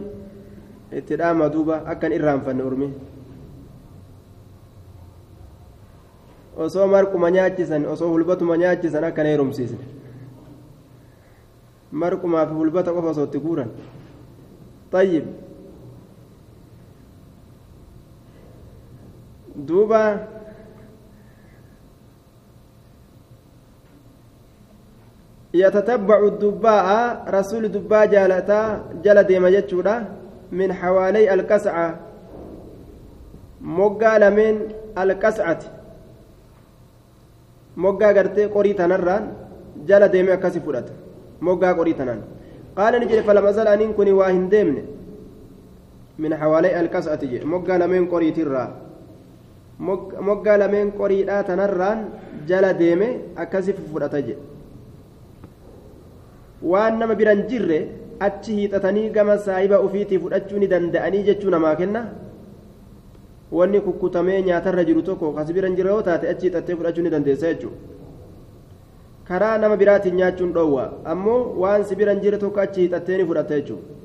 [1.01, 2.89] itti dhaama duuba akkan irraanfanne urmi
[6.67, 9.84] osoo marquma nyaachisan osoo hulbatuma nyaachisan akkan heerumsiisne
[11.91, 13.69] marqumaa fi bulbata qofa osoo itti guuran.
[14.91, 15.25] Tayyib.
[19.56, 20.02] Duuba.
[25.54, 29.95] Yatatabbacu dubbaa'a rasuuli dubbaa jaalataa jala deema jechuudha.
[30.52, 31.97] Min xawaalay alqasca
[33.62, 34.58] moggaa lameen
[34.95, 35.67] alqascati
[37.75, 39.30] moggaa gartee qorii tanarraan
[39.86, 41.09] jala deeme akkasi fudhata.
[41.47, 42.21] Moggaa qorii tanaan
[42.78, 44.84] qaala ni jedhe falamazal aniin kun waa hin deemne
[46.23, 48.67] min hawaalay alqascati jedhe moggaa lameen qoriitirraa
[50.30, 51.99] moggaa lameen qoriidhaa tanarraan
[52.49, 53.08] jala deeme
[53.43, 54.41] akkasi fudhata jedhe
[56.71, 57.80] waan nama biran jirre
[58.28, 62.02] achi hiixatanii gama saahiba ufiitii fudhachuu ni danda'anii jechuu namaa kenna
[63.60, 67.54] wanni kukkutamee nyaatarra jiru tokko kasi biran jira yoo taate achi hiixattee fudhachuu ni dandeessa
[67.54, 67.78] jechuudha
[69.29, 73.61] karaa nama biraatiin nyaachuun dhoowwa ammoo waan si biran jire tokko achi hiixattee ni fudhatta
[73.61, 73.97] jechuudha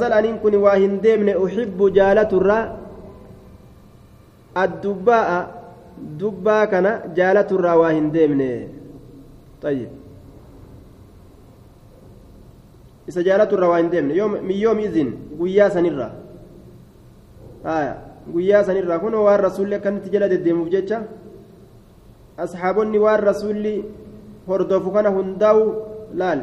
[0.00, 2.60] زال أنين كن واهن ديمن أحب جالة الرا
[4.64, 5.28] الدباء
[6.20, 6.86] دبا كان
[7.18, 8.40] جالة الرا واهن ديمن
[9.62, 9.90] طيب
[13.06, 16.08] isa jaalatu irra waa hin deemne min yoom izin guyyaa sanirra
[17.62, 17.92] haya
[18.34, 20.98] guyyaa sanirra kun waan rasuulli akkamitti jala deddeemuuf jecha
[22.44, 23.74] asxaabonni waan rasuulli
[24.48, 25.62] hordofu kana hundaa'u
[26.20, 26.40] laal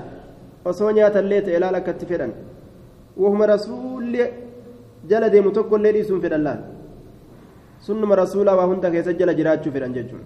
[0.69, 2.31] osoo nyaatallee ta'e laal akkatti fedhan
[3.21, 4.23] wahuma rasuulli
[5.09, 6.61] jala deemu tokkollee dhiisuun fedhan laal
[7.87, 10.23] sunnuma rasuulaa waa hunda keessa jala jiraachuu fedhan jechuun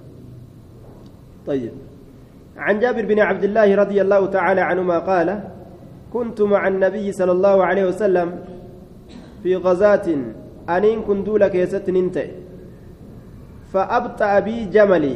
[1.47, 1.71] طيب
[2.57, 5.29] عن جابر بن عبد الله رضي الله تعالى عنهما قال
[6.13, 8.27] كنت مع النبي صلى الله عليه وسلم
[9.43, 10.07] في غزاة
[10.75, 12.31] أنين كنت لك يست ننتهي
[13.71, 15.15] فأبطأ بي جملي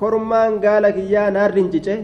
[0.00, 1.98] كرمان قالك يا نار رنجته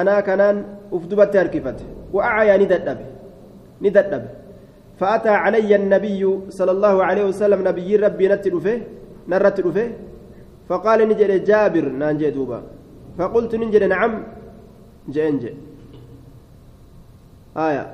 [0.00, 0.56] أنا كنان
[0.96, 1.78] أفدبت أركفت
[2.14, 2.98] وأعيا نددب
[3.84, 4.24] نددب
[5.00, 6.22] فأتى علي النبي
[6.58, 8.76] صلى الله عليه وسلم نبي ربي نتلفه
[9.30, 9.88] نرتلفه
[10.68, 12.58] فقال نجد جابر نانجي دوبا
[13.18, 14.12] فقلت نجد نعم
[15.14, 15.52] جئنجي
[17.66, 17.84] آية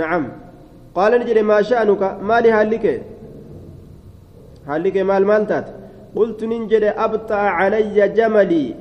[0.00, 0.24] نعم
[0.96, 2.84] قال نجد ما شأنك ما لي هالك
[4.68, 5.66] هالك مال مالتات
[6.16, 8.74] قلت نجد أبطأ علي جملي.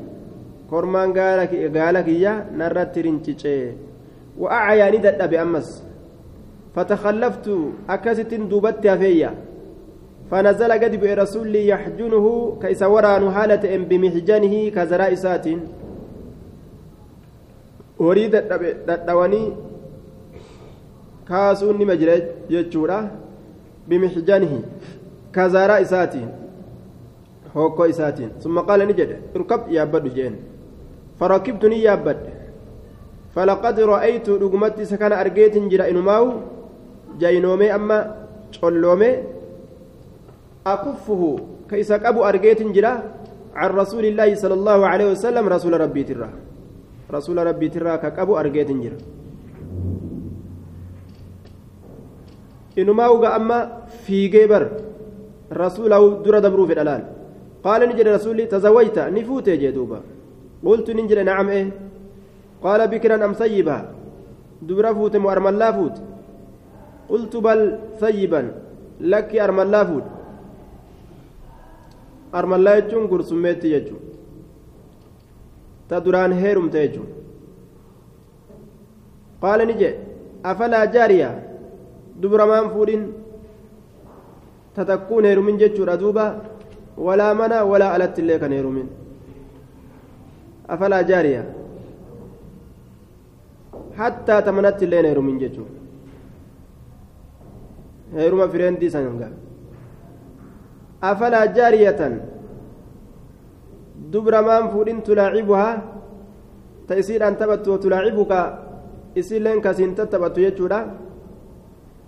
[0.70, 3.60] كرمان قالك قالك يا نرت رنتشي
[4.38, 5.84] وأعيا ندد بأمس
[6.76, 7.48] فتخلفت
[7.90, 9.32] أكست دوبت فيا.
[10.32, 12.26] فنزل قد برسول يحجنه
[12.62, 15.48] كيس وران حالة بمحجنه كزرائسات.
[18.00, 18.30] horii
[18.88, 19.54] dadhawanii
[21.28, 22.14] kaasuun nima jira
[22.50, 23.00] jechuudha
[23.88, 24.60] bimixjanihi
[25.32, 26.30] kazaaraa isaatiin
[27.90, 30.36] isaatiin summa qaala ni jedhe irkab yaabbadhu jeen
[31.20, 32.32] farakibtu ni yaabbadhe
[33.34, 36.42] falaqad ra'aytu dhugumatti isa kana argeetin jira inumaawu
[37.20, 37.98] jaynoomee amma
[38.60, 39.24] colloomee
[40.66, 43.20] akuffuhu ka isa qabu argeetin jira
[43.60, 46.30] عن رسول الله صلى الله عليه وسلم رسول ربي ترى
[47.12, 49.00] رسول ربي ترى كقبو أرجيت جرا
[52.80, 53.60] إنما وقع أما
[54.06, 54.64] في جبر
[55.52, 57.19] رسوله در دبرو في الألال
[57.64, 60.00] قال نجد رسولي تزوجت نفوت جدوبا
[60.66, 61.68] قلت ننجل نعم إيه
[62.64, 63.78] قال بكرا أم سيبا
[64.68, 65.96] دبر فوت وأرمل لا فوت
[67.12, 67.60] قلت بل
[68.02, 68.42] ثيبا
[69.12, 70.08] لك أرمل لا فوت
[72.40, 74.02] armallaa jechuun gursummeetti jechuun
[75.90, 77.08] ta duraan heerumte jechuun
[79.42, 80.00] qaala ni jedhe
[80.52, 81.30] afalaa jaariya
[82.22, 83.04] duburamaan fuudhin
[84.76, 85.58] ta takkuun heerumin
[87.08, 88.88] walaa alatti illee kan heerumin
[90.74, 91.44] afalaa jaariya
[94.00, 95.70] hattaa ta manatti illee heerumin jechuun
[98.18, 99.34] heeruma fireendii san gaa
[101.04, 102.02] أفلا جارية
[104.12, 105.70] دبر مان فودين تلاعبها
[106.88, 108.34] تيسير أن تبت وتلاعبك
[109.66, 110.80] kasiin tattaphatu jechuudha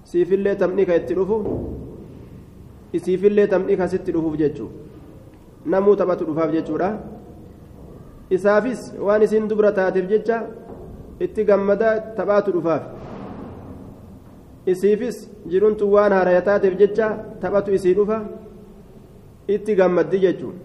[0.10, 1.38] siifillee taphni ka itti dhufu
[2.94, 4.92] isiifillee taphni kasitti dhufuuf jechuudha
[5.66, 6.90] namuu taphatu dhufaaf jechuudha.
[8.32, 10.38] Isaafis waan isiin dubra taateef jecha
[11.20, 12.84] itti gammada taphaatu dhufaaf.
[14.66, 17.08] Isiifis jiruuntu waan haaraya taateef jecha
[17.42, 18.18] taphatu isii dhufa
[19.48, 20.60] itti gammaddi jechuudha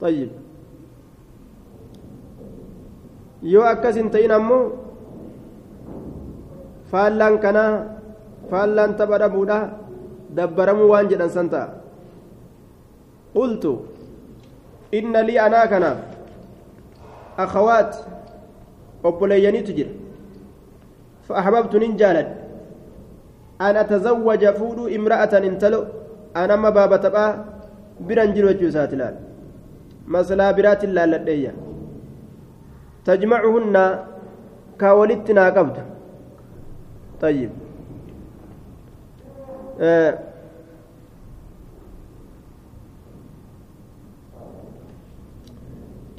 [0.00, 0.30] tayyib.
[3.42, 4.64] Yoo akkas hin ta'in ammoo
[6.90, 7.72] faallaan kanaa
[8.50, 9.58] faallaan tapha dhabuudha
[10.36, 11.68] dabbaramuu waan jedhan san ta'a
[13.34, 13.72] qultu
[14.98, 15.98] inna lii anaa kanaaf
[17.44, 17.90] akhawaat
[19.04, 19.92] obboleeyyaniitu jira
[21.30, 22.28] فأحببت ننجالد
[23.60, 25.82] أن أتزوج فودو امرأة انتلو.
[26.36, 27.24] أنا ما بابا تبا
[28.02, 29.14] برنجل وجوسات لال
[30.10, 31.52] مسلا برات الله لديا.
[33.06, 33.76] تجمعهن
[34.80, 35.76] كاولتنا قبض
[37.22, 37.52] طيب.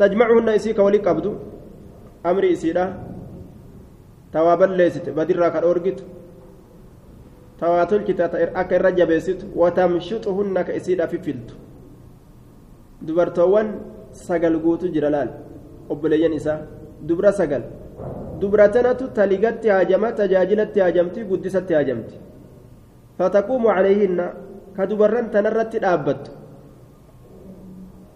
[0.02, 1.26] تجمعهن إسيك ولي قبض
[2.26, 3.12] أمري إسيرا
[4.32, 6.04] tawaa balleessite badirraa ka dhoorgitu
[7.60, 8.24] tawaa tolchite
[8.62, 11.56] akka irra jabeessitu watamshuxuhunna ka isiidha fiffiltu
[13.02, 13.74] dubartoowwan
[14.26, 15.30] sagal guutu jira laal
[15.90, 16.60] obboleeyyan isaa
[17.10, 17.64] dubra sagal
[18.40, 21.28] dubra tanatu taligatti haajama tajaajilatti haajamti
[24.76, 26.32] ka dubarran tanarratti dhaabbattu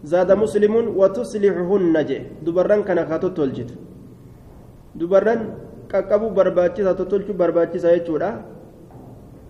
[0.03, 3.73] zaada muslimuun watuslixuhunna jee dubarran kana ka tottolchitu
[4.95, 5.41] dubarran
[5.91, 8.29] qaqqabuu barbaachisa tottolchuu barbaachisa jechuudha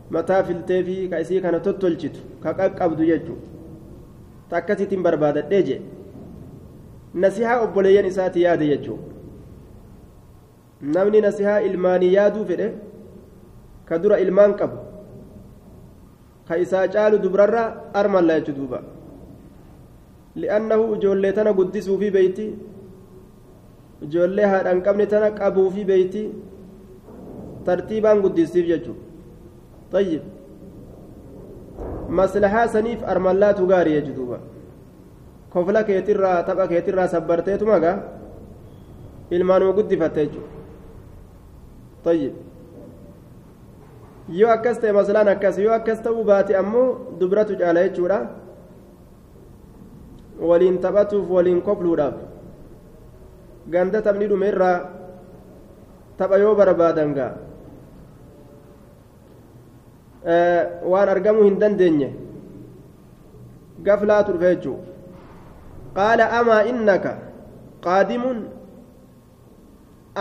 [0.10, 3.48] mataa filtee fi ka isii kana tottolchitu ka qaqqabdu jechuudha
[4.50, 5.82] takkasiitiin barbaadadhee jee
[7.13, 9.13] nasihaa obboleeyyan isaati yaade jechuudha
[10.98, 12.68] namni nasihaa ilmaanii yaaduu fedhe
[13.86, 14.85] ka dura ilmaan qabu
[16.48, 18.80] ka isaa caalu dubrarraa armalla jechuudha duuba.
[20.36, 22.46] Li'annahu ijoollee tana guddisuu fi beeyti
[24.08, 26.24] ijoollee haadhaan qabne tana qabuu fi beeyti
[27.66, 29.04] tartiibaan guddisiif jechuudha
[29.92, 30.24] tayyib.
[32.10, 34.40] Maslahaa saniif armallaatu gaarii jechuudha
[35.50, 37.98] kofla keetirraa tapha keetirraa sabbarteetu magaa?
[39.32, 40.52] Ilmaanuma guddifatte jechuudha
[42.04, 42.45] tayyib
[44.30, 46.88] yoo akkas ta'e maslaan akkas yoo akkas ta'uu baate ammoo
[47.20, 48.20] dubratu caala jechuudha
[50.40, 52.16] waliin taphatuuf waliin kofluudhaaf.
[53.70, 54.78] ganda taphni dhume irraa
[56.18, 57.34] tapha yoo barbaadan gaa
[60.92, 62.10] waan argamuu hin dandeenye
[63.88, 64.78] gaflaa turfe jechuu
[65.98, 67.14] qaala amaa innaka
[67.88, 68.46] qaadimun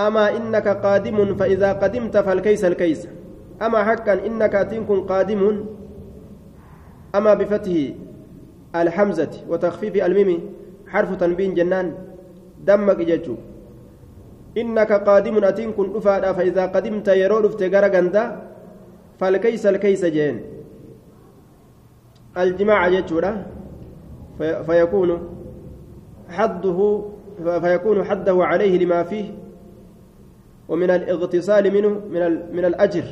[0.06, 3.08] amaa innaka qaadimun faidaa qadimta falkeysa alkeysa
[3.60, 5.66] hakkan innaka atiin kun qaadimun
[7.12, 7.96] amaa bifatihi
[8.74, 10.40] alhamzati وتخفيف الميم
[10.90, 11.94] حرف تنبين جنان
[12.66, 13.36] دمك جتشو
[14.58, 18.24] إنك قادم أتين كن أفادا فإذا قدمت يرو رفت غرا غندا
[19.18, 20.36] فالكيس الكيس جين.
[22.38, 23.46] الجماع جتشورا
[24.38, 25.10] في فيكون
[26.28, 26.78] حده
[27.60, 29.26] فيكون حده عليه لما فيه
[30.68, 32.22] ومن الاغتسال منه من
[32.56, 33.06] من الأجر.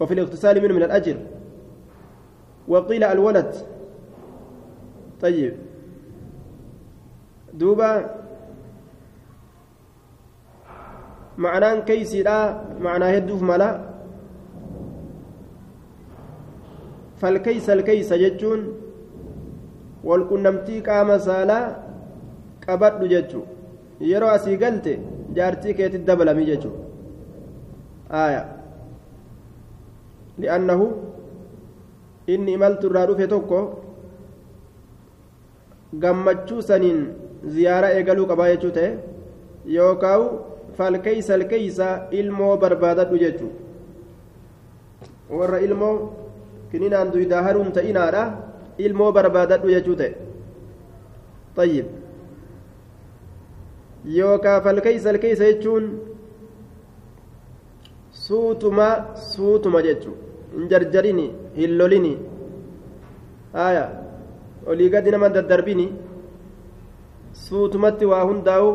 [0.00, 1.16] وفي الاغتسال منه من الأجر
[2.68, 3.54] وقيل الولد
[5.20, 5.54] طيب
[7.54, 8.18] دوبا
[11.38, 12.38] معنaan keeysiidha
[12.84, 13.68] macnaa hedduuf mala
[17.20, 18.60] falkeeysa alkeeysa jechuun
[20.08, 21.64] walqunnamtii qaama saalaa
[22.66, 23.44] qabadhu jechuu
[24.10, 24.92] yeroo asii galte
[25.38, 26.74] jaartii keetti dabalami jechuu
[28.22, 28.42] aya
[30.42, 30.86] li'annahu
[32.34, 33.60] inni imaltu irraa dhufe tokko
[36.02, 37.00] gammachuu saniin
[37.54, 38.90] ziyaaraa eegaluu qabaa jechuu ta'e
[39.76, 40.24] yookaan
[40.78, 41.86] falkeeysa alkeeysa
[42.20, 43.50] ilmoo barbaadadhu jechuu
[45.38, 45.94] warra ilmoo
[46.72, 48.22] kininaan duydaa haruun ta'inaadha
[48.88, 50.12] ilmoo barbaadadhu jechuu ta'e
[51.58, 51.86] tayyib
[54.18, 55.84] yookaan falkeeysa alkeeysa jechuun
[58.26, 58.88] suutuma
[59.32, 60.16] suutuma jechuu
[60.53, 61.27] hin jarjarini
[61.59, 62.13] hin lolini
[63.67, 63.83] aya
[64.73, 65.87] olii gadi nama daddarbini
[67.45, 68.71] suutumatti waa hundaa'u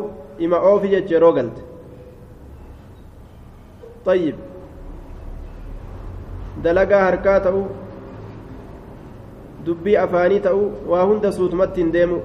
[0.47, 1.61] ima oofi jechu yeroo galte
[4.05, 4.35] طيب
[6.63, 7.63] dalagaa harkaa ta'u
[9.65, 12.19] dubbii afaanii ta'u waa hunda suutumatti hin deemu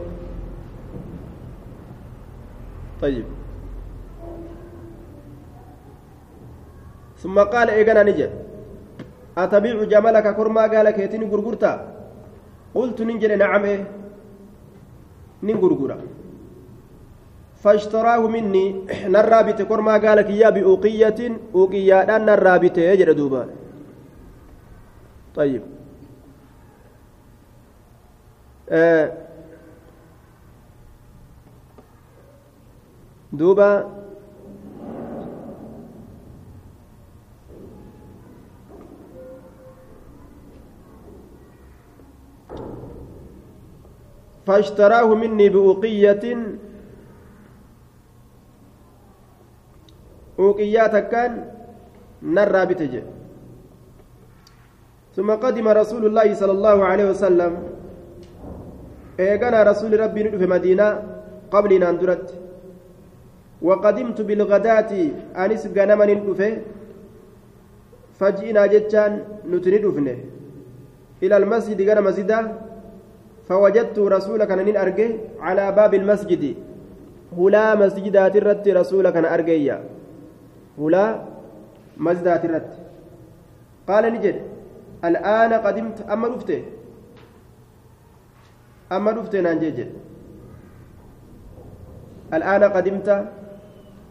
[3.01, 3.25] طيب
[7.23, 8.31] ثم قال إيقنا نجد
[9.39, 11.73] أتبيع جملك كرما قال كيتني غرغرتا
[12.75, 13.85] قلت ننجل نعم إيه
[15.43, 15.99] نغرغرا
[17.63, 18.65] فاشتراه مني
[19.07, 21.21] نرابت كرما قال كيا بأوقية
[21.55, 23.43] أوقية نرابت يجري دوبا
[25.35, 25.63] طيب
[28.71, 29.13] آه
[33.33, 33.91] دوبا
[44.50, 46.26] فاشتراه مني بأوقية.
[50.40, 51.32] أوقيات كان
[52.24, 53.04] نرى بتجه
[55.16, 57.54] ثم قدم رسول الله صلى الله عليه وسلم.
[59.20, 60.88] إيقنا رسول ربي في مدينة
[61.52, 62.28] قبلنا أندرت.
[63.62, 64.92] وقدمت بالغداة
[65.44, 66.52] أنس غنما ندفه.
[68.20, 69.12] فجئنا جتان
[69.52, 70.18] نتندفنه.
[71.24, 72.69] إلى المسجد غير مسجده
[73.50, 76.44] فوجدت رسولك نين أرجه على باب المسجد.
[77.38, 79.78] هلا مسجدات الرت رسولك أرجيا
[80.78, 81.06] هلا
[81.98, 82.72] مسجدات الرت.
[83.88, 84.38] قال نجد
[85.06, 86.62] الآن قدمت أما رفته
[88.92, 89.80] أما رفته نانجيج
[92.34, 93.10] الآن قدمت.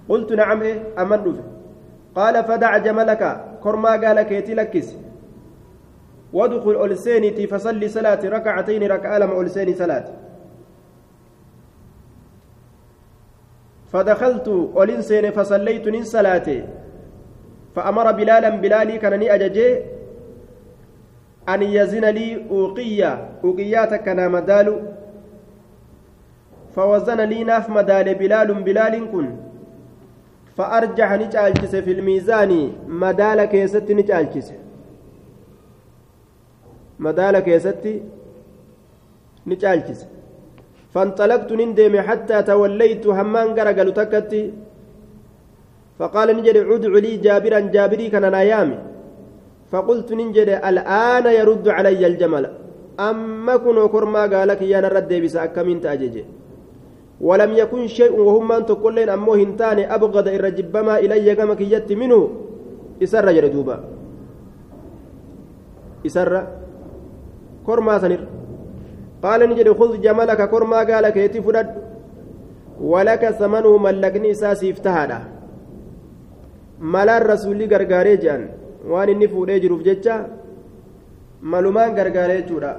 [0.09, 1.45] قلت نعم إيه أما رفته
[2.15, 3.23] قال فدع جملك
[3.63, 4.89] كرما قال كيتي لكس
[6.33, 10.05] وادخل ألسينتي فصلي صلاة ركعتين ركعة لما ألسيني صلاة.
[13.93, 14.49] فدخلت
[14.79, 16.65] ألسين فصليت من صلاتي.
[17.75, 19.81] فأمر بلالا بلالي كانني أججي
[21.49, 23.29] أن يزن لي أوقية.
[23.45, 24.93] أوقياتك كان مدال.
[26.77, 29.37] فوزن لي ناف مدال بلال بلال كن.
[30.57, 34.53] فأرجح نجالجس في الميزان مدال كيست نجالجس
[36.99, 37.93] madaala keessatti
[39.47, 40.07] ni caalchise.
[40.95, 44.43] فانطلقت نندم حتى توليت همان غرغلو تكتي
[45.99, 48.79] فقال نجد ادع لي جابرا جابري كان نايامي
[49.71, 52.45] فقلت ننجد الآن يرد علي الجمل
[53.09, 56.17] أما كن كرما قالك يا نرد بس أكمنت أجج
[57.29, 62.21] ولم يكن شيء وهم أن تقولين أمو هنتاني أبغض إرجبما إلي كما كيت منه
[63.05, 63.77] إسر جردوبا
[66.07, 66.33] إسر
[67.69, 68.29] kormaa sanirra
[69.23, 71.81] qaala ni jedhe khudh jamalaka kormaa gaala keetii fudhadhu
[72.93, 75.19] walaka samanuhu mallaqni isaa siif tahaadha
[76.95, 78.43] malaan rasuulli gargaaree jedhan
[78.93, 80.15] waan inni fuudhee jiruuf jecha
[81.53, 82.71] malumaan gargaaree jechuudha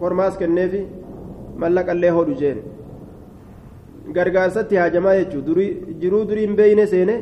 [0.00, 0.82] kormaas kenneefi
[1.62, 2.58] mallaqallee hodhu jeen
[4.16, 5.42] gargaarsatti haajamaa jechuu
[6.02, 7.16] jiruu durii hin beeyne seene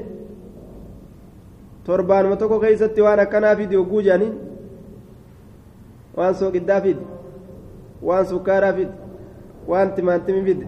[1.87, 4.34] torbaanuma tokko keeysatti waan akkanaa fidi hogguu jedhaniin
[6.17, 7.05] waan sooqiddaa fidi
[8.09, 8.95] waan sukkaaraa fidi
[9.71, 10.67] waan timaantimi fidi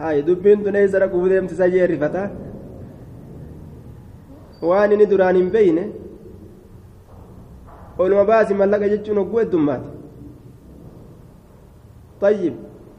[0.00, 2.22] hayi dubbiin tun eessa dhaquu deemti isa jeerrifata
[4.70, 5.84] waan inni duraan hin beeyne
[7.98, 9.88] oluma baasi mallaqa jechuun hogguu heddummaati
[12.22, 12.54] طيب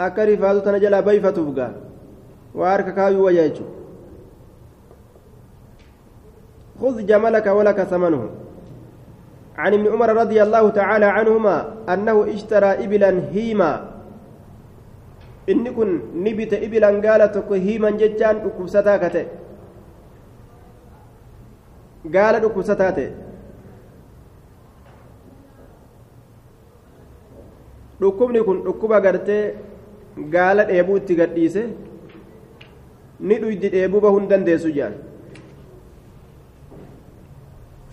[0.05, 1.71] akka rifaatu tana jalaa bayfatuuf gaa
[2.59, 3.77] waa harka kaayuu wayya jechuudha
[6.81, 8.21] خذ جملك ولك ثمنه
[9.59, 11.55] عن ابن عمر رضي الله تعالى عنهما
[11.93, 13.71] أنه اشترى إبلا هيما
[15.51, 15.89] إن كن
[16.25, 17.35] نبت إبلا قالت
[17.67, 19.25] هيما ججان أكبستا كته
[22.15, 22.89] قال أكبستا
[27.99, 29.43] dhukkubni kun dhukkuba gartee
[30.33, 31.63] gaala dheebuu itti gadhiise
[33.27, 35.08] ni dhuydi dheebuu bahuu hin dandeessu jedhan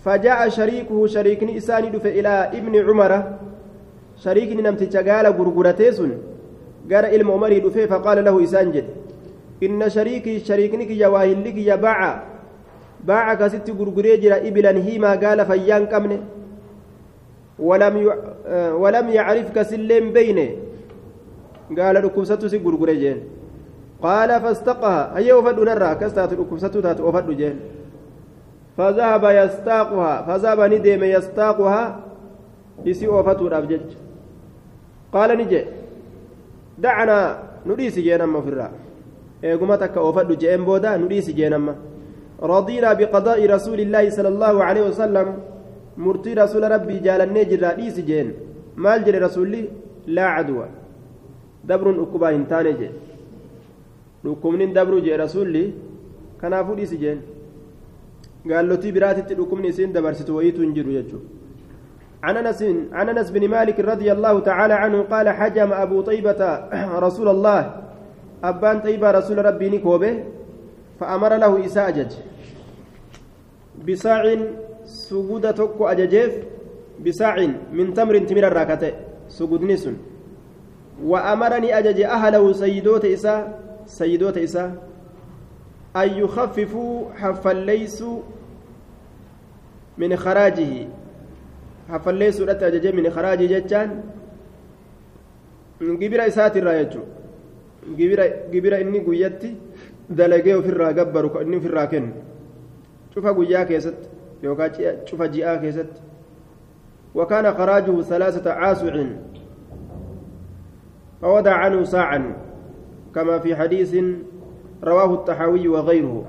[0.05, 3.23] فجاء شريكه شريكني إساني دف إلى ابن عمر.
[4.17, 6.11] شريكني نمت قال غرغرتيسن
[6.91, 8.85] قال إلم عمر دفه فقال له إسانجد
[9.63, 12.23] إن شريكي شريكني يواهلك يا باع
[13.05, 16.19] باع كست غرغري جرا إبلا هيما قال فيان كمنه
[17.59, 18.05] ولم ي...
[18.73, 20.49] ولم يعرفك سلم بينه.
[21.77, 23.21] قال ركوسته سي غرغري
[24.01, 25.17] قال فاستقها.
[25.17, 25.95] هي وفد نرى.
[26.01, 27.59] كستات ركوسته تات وفد جين.
[28.77, 31.99] فذهب يستاقها فذهب ندم يستاقها
[32.85, 33.89] يسي وفتو الأبجج
[35.13, 35.61] قال نجي
[36.77, 37.17] دعنا
[37.65, 38.71] نديس جينما في الرا
[39.43, 41.75] إيقمتك وفتو جين بودا نديس جينما
[42.37, 45.27] رضينا بقضاء رسول الله صلى الله عليه وسلم.
[45.97, 48.27] مرتي رسول ربي جالني جرا ديس جين.
[48.77, 49.61] مال جري رسولي
[50.07, 50.67] لا عدوى.
[51.65, 52.89] دبر أكبا هنتاني جي.
[54.23, 55.73] لكم دبر جي رسولي
[56.41, 57.21] كنافو ديس جين.
[58.51, 61.19] قالوتي براتي لكم سين دبرست ويتو انجروا يجو
[62.23, 62.61] عن انس
[62.97, 66.41] عن بن مالك رضي الله تعالى عنه قال حجم ابو طيبه
[67.05, 67.59] رسول الله
[68.43, 70.23] ابان طيبه رسول ربي نكوبه
[70.99, 72.11] فامر له اساجج
[73.87, 74.23] بساع
[74.85, 76.33] سجود توكو اججيف
[77.05, 77.35] بساع
[77.73, 78.91] من تمر تمر الراكته
[79.29, 79.95] سجود نسن
[81.03, 83.35] وامرني اجج اهله سيدوت اسا
[83.85, 84.65] سيدوت اسا
[85.95, 88.19] ان يخففوا حفليسوا
[89.97, 90.87] من خراجه
[91.87, 93.91] hafallee suudhatti ajajee min karaajii jechaan
[95.99, 99.55] gibira isaatirraa jechuudha gibira inni guyyatti
[100.09, 102.11] dalagee ofirraa gabbaru inni ofirraa kennu
[103.13, 104.09] cufa guyyaa keessatti
[104.43, 106.01] yookaan cufa ji'aa keessatti
[107.17, 109.05] وكان خراجه ثلاثة عاسع
[111.21, 112.33] فوضع عنه ساعا
[113.15, 113.95] كما في حديث
[114.83, 116.25] رواه الطحاوي وغيره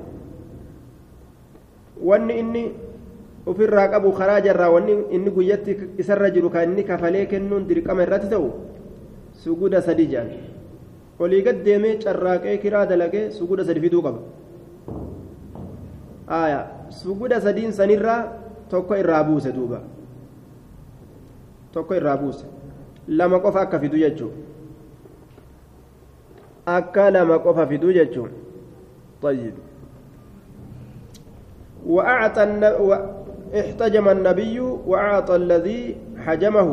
[2.02, 2.72] وان إني
[3.50, 8.28] ofirraa qabu karaa jarraa wanni inni guyyatti isarra jiru kan inni kafalee kennuun dirqama irratti
[8.32, 8.48] ta'u
[9.44, 10.30] suguda sadi jedhan
[11.26, 14.20] olii gad deemee carraaqee kiraa dalagee suguda sadi fiduu qaba
[17.02, 18.20] suguda sadiin sanirraa
[18.70, 19.80] tokko irraa buuse duuba
[21.72, 22.44] tokko irraa buuse
[23.20, 24.30] lama qofa akka fidu jechuu
[26.76, 28.28] akka lama qofa fidu jechuu
[29.22, 29.54] طيب
[31.86, 32.42] وأعطى
[33.54, 36.68] احتجم النبي وأعطى الذي حجمه.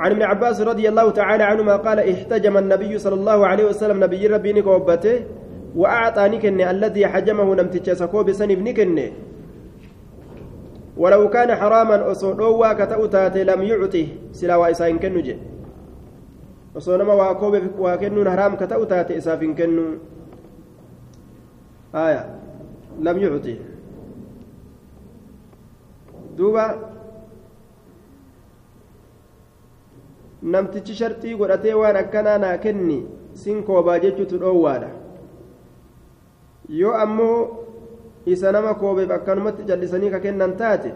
[0.00, 4.26] عن ابن عباس رضي الله تعالى عنهما قال احتجم النبي صلى الله عليه وسلم نبي
[4.26, 5.24] ربي نكوبته
[5.76, 9.10] وأعطى نكن الذي حجمه نمتج سكو بسنب نكن
[10.96, 15.36] ولو كان حراما أصولوا كتأتات لم يعطه سلا وإسان كنجي
[16.76, 19.84] أصولما واكوب واكنون حرام كتأتات إسافين كنو
[21.94, 22.22] آية.
[23.00, 23.56] لم يعطه.
[26.38, 26.64] Duuba
[30.42, 32.98] namtichi sharxii godhatee waan akkanaa naa kenni
[33.42, 34.90] sin koobaa jechuutu dhoowwaadha
[36.80, 37.38] yoo ammoo
[38.26, 40.92] isa nama koobeef akkanumatti callisanii ka kennan taate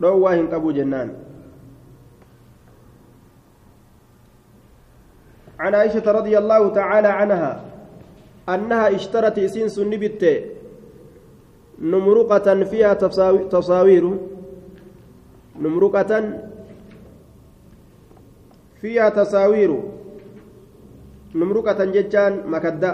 [0.00, 1.10] dhoowwaa hin qabu jennaan
[5.58, 7.64] عن عائشة رضي الله تعالى عنها
[8.48, 10.22] أنها اشترت إسين سنبت
[11.80, 12.94] نمرقة فيها
[13.50, 14.04] تصاوير.
[15.60, 16.12] نمرقة
[18.80, 19.70] فيها تصاوير.
[21.34, 22.92] نمرقة جتان مكدا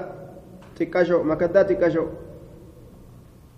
[0.78, 2.04] تكشو مكدا تكشو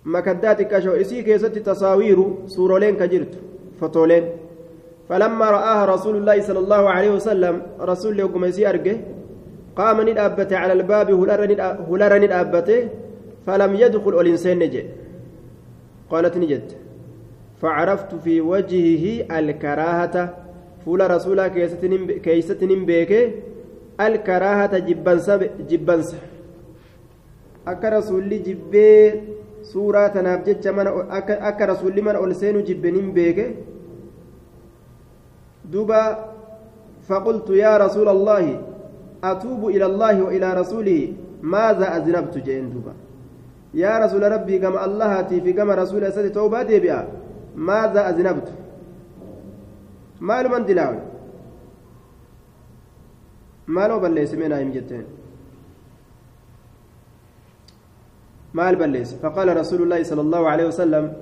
[0.05, 3.33] مكدا تكشو إسي كيست تصاوير سورولين كجرت.
[3.81, 4.25] فطولين
[5.09, 8.97] فلما رآها رسول الله صلى الله عليه وسلم رسول يوم أرجه
[9.75, 11.11] قام ندابته على الباب
[11.89, 12.89] هلر ندابته
[13.45, 14.83] فلم يدخل الإنسان نجي.
[16.11, 16.71] قالت نجد.
[17.61, 19.05] فعرفت في وجهه
[19.39, 20.15] الكراهة.
[20.85, 21.47] فول رسولا
[22.25, 23.11] كيستن بيك.
[23.99, 25.29] الكراهة جبنس
[25.69, 26.15] جبنس
[27.65, 29.23] akka rasuulli jibbee
[29.71, 30.91] suuraa tanaaf jecha mana
[31.49, 32.61] akka rasuulli mana ol seenu
[35.65, 36.01] duba
[37.05, 38.61] فقلت يا رسول الله
[39.23, 43.04] أتوب إلى الله وإلى رسوله ماذا أذنبت جئن دوبا؟
[43.83, 47.07] يا رسول ربي كما الله في كما رسول أسد توبة ديبئة
[47.55, 48.47] ماذا أذنبت؟
[50.27, 50.99] مال من دلاوي؟
[53.67, 55.05] مالو بليس من أيم جتين.
[58.53, 59.09] مال بليس.
[59.23, 61.13] فقال رسول الله صلى الله عليه وسلم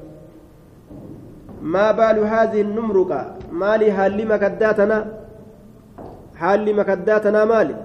[1.62, 4.98] ما بال هذه النمرقة مالي هل مكداتنا؟
[6.36, 7.76] حال مكداتنا مالي؟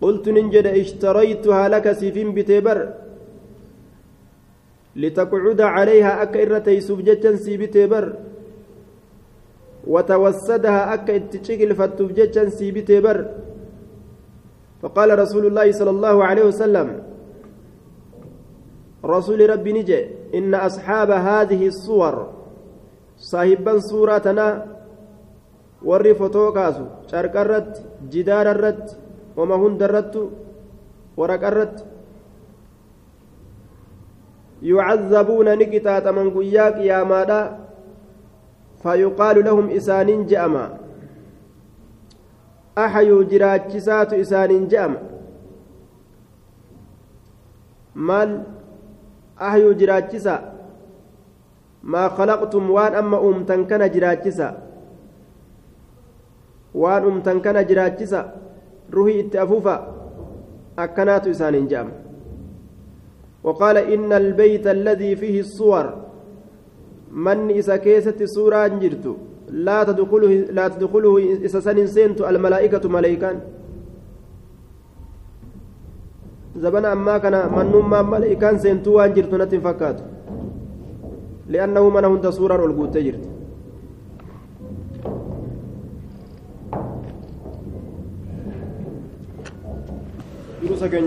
[0.00, 3.03] قلت ننجد اشتريتها لك سيفين بتبر.
[4.96, 8.06] لتقعد عليها أكا إرتي سبجتا سيبتي بر
[9.86, 13.18] وتوسدها أكا اتشكل فتبجتا سيبتي بر.
[14.82, 16.88] فقال رسول الله صلى الله عليه وسلم
[19.04, 20.00] رسول ربي نجي
[20.34, 22.14] إن أصحاب هذه الصور
[23.16, 24.74] صاحبا صورتنا
[25.84, 27.80] warri fotoo kaasu carqa irratti
[28.12, 28.96] jidaara irratti
[29.36, 29.86] hunda
[31.18, 31.82] waraqa irratti
[34.62, 37.58] يعذبون نكتات من قياك يا مادا
[38.82, 40.78] فيقال لهم إسانين جأما.
[42.78, 45.00] أحيوا جراجسات إسانين جأما.
[47.94, 48.42] مال؟
[49.40, 50.36] أحيوا جراجسا
[51.82, 54.48] ما خلقتم؟ وان أما أمتن كان جراجسا
[56.74, 58.22] وان أمتن كان جراجسا
[58.92, 59.76] روحي اتأفوفا.
[60.78, 62.03] أكنات إسانين جأما.
[63.44, 65.86] وقال إن البيت الذي فيه الصور
[67.12, 69.16] من إذا كيست سورة جرت
[69.52, 71.14] لا تدخله لا تدخله
[71.46, 73.36] إذا سنت الملائكة ملائكان.
[76.56, 79.98] زبنا أما كان من نما ملائكان سنتوا جرت نتن فكات.
[81.48, 83.24] لأنه من هند سورة والقوت جرت.
[90.64, 91.04] يروسا كان